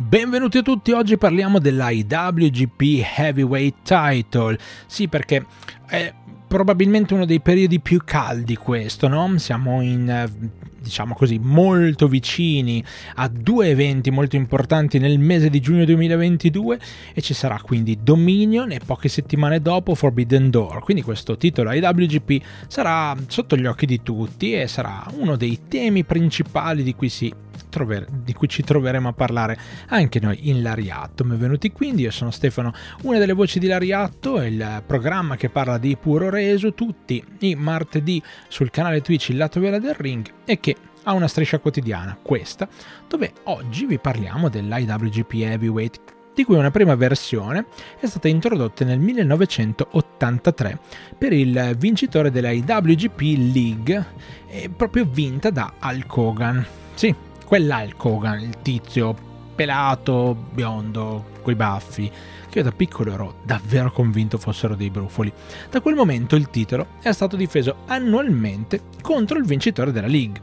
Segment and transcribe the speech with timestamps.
[0.00, 4.56] Benvenuti a tutti, oggi parliamo della IWGP Heavyweight Title.
[4.86, 5.44] Sì, perché
[5.88, 6.14] è
[6.46, 9.36] probabilmente uno dei periodi più caldi questo, no?
[9.38, 10.30] Siamo in
[10.80, 12.82] diciamo così, molto vicini
[13.16, 16.78] a due eventi molto importanti nel mese di giugno 2022
[17.12, 20.80] e ci sarà quindi Dominion e poche settimane dopo Forbidden Door.
[20.84, 26.04] Quindi questo titolo IWGP sarà sotto gli occhi di tutti e sarà uno dei temi
[26.04, 27.34] principali di cui si
[27.68, 29.58] trover- di cui ci troveremo a parlare
[29.88, 31.24] anche noi in Lariatto.
[31.24, 35.96] Benvenuti quindi, io sono Stefano, una delle voci di Lariatto, il programma che parla di
[35.96, 40.76] puro reso tutti i martedì sul canale Twitch Il Lato Vela del Ring e che
[41.04, 42.68] ha una striscia quotidiana, questa,
[43.06, 46.00] dove oggi vi parliamo dell'IWGP Heavyweight
[46.34, 47.66] di cui una prima versione
[47.98, 50.78] è stata introdotta nel 1983
[51.18, 53.20] per il vincitore della IWGP
[53.52, 54.06] League,
[54.76, 56.64] proprio vinta da Hulk Hogan.
[56.94, 57.12] Sì,
[57.48, 59.16] quell'Hulk Hogan, il tizio
[59.54, 62.12] pelato, biondo, coi baffi,
[62.50, 65.32] che io da piccolo ero davvero convinto fossero dei brufoli.
[65.70, 70.38] Da quel momento il titolo è stato difeso annualmente contro il vincitore della League.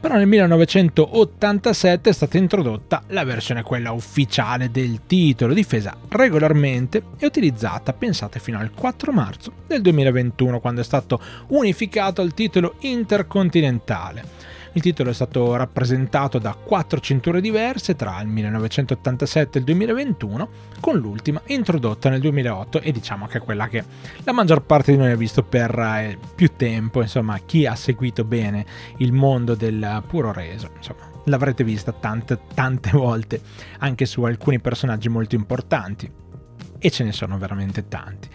[0.00, 7.26] Però nel 1987 è stata introdotta la versione quella ufficiale del titolo, difesa regolarmente e
[7.26, 11.20] utilizzata, pensate, fino al 4 marzo del 2021, quando è stato
[11.50, 14.44] unificato al titolo intercontinentale.
[14.76, 20.48] Il titolo è stato rappresentato da quattro cinture diverse tra il 1987 e il 2021,
[20.80, 23.84] con l'ultima introdotta nel 2008 e diciamo che è quella che
[24.24, 28.24] la maggior parte di noi ha visto per eh, più tempo, insomma chi ha seguito
[28.24, 33.40] bene il mondo del puro reso, insomma l'avrete vista tante tante volte
[33.78, 36.10] anche su alcuni personaggi molto importanti
[36.80, 38.28] e ce ne sono veramente tanti.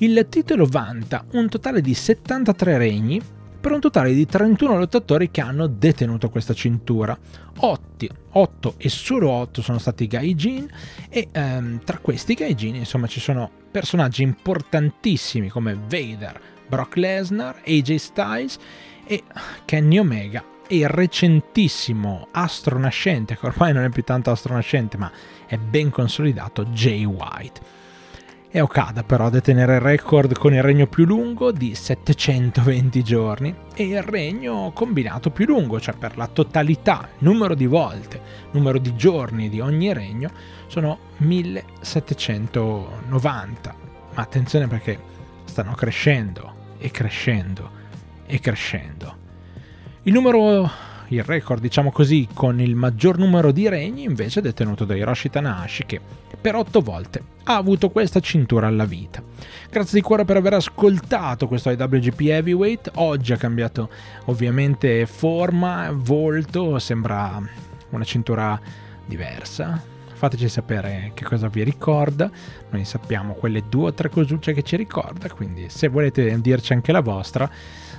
[0.00, 5.40] Il titolo vanta un totale di 73 regni per un totale di 31 lottatori che
[5.40, 7.18] hanno detenuto questa cintura.
[7.60, 10.68] 8, 8 e solo 8 sono stati gaijin
[11.08, 17.94] e ehm, tra questi gaijin insomma ci sono personaggi importantissimi come Vader, Brock Lesnar, AJ
[17.96, 18.58] Styles
[19.04, 19.24] e
[19.64, 24.96] Kenny Omega e il recentissimo astro nascente, che ormai non è più tanto astro nascente
[24.96, 25.10] ma
[25.46, 27.86] è ben consolidato, Jay White.
[28.50, 33.54] È Okada però a detenere il record con il regno più lungo di 720 giorni
[33.74, 38.18] e il regno combinato più lungo, cioè per la totalità, numero di volte,
[38.52, 40.30] numero di giorni di ogni regno,
[40.66, 43.74] sono 1790.
[44.14, 44.98] Ma attenzione perché
[45.44, 47.70] stanno crescendo e crescendo
[48.24, 49.14] e crescendo.
[50.04, 50.70] Il numero
[51.08, 55.30] il record, diciamo così, con il maggior numero di regni invece è detenuto da Hiroshi
[55.30, 56.00] Tanahashi che
[56.40, 59.22] per otto volte ha avuto questa cintura alla vita.
[59.70, 63.88] Grazie di cuore per aver ascoltato questo IWGP Heavyweight, oggi ha cambiato
[64.26, 67.40] ovviamente forma, volto, sembra
[67.90, 68.60] una cintura
[69.06, 69.82] diversa,
[70.12, 72.30] fateci sapere che cosa vi ricorda,
[72.70, 76.92] noi sappiamo quelle due o tre cosucce che ci ricorda, quindi se volete dirci anche
[76.92, 77.50] la vostra,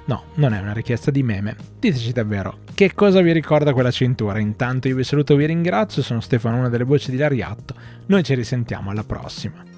[0.09, 4.39] no, non è una richiesta di meme, diteci davvero che cosa vi ricorda quella cintura.
[4.39, 7.75] Intanto io vi saluto e vi ringrazio, sono Stefano, una delle voci di Lariatto,
[8.07, 9.68] noi ci risentiamo alla prossima.